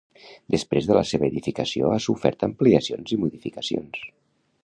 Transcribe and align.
Després 0.53 0.87
de 0.91 0.95
la 0.97 1.03
seva 1.09 1.27
edificació 1.31 1.91
ha 1.91 1.99
sofert 2.07 2.47
ampliacions 2.49 3.15
i 3.17 3.21
modificacions. 3.27 4.05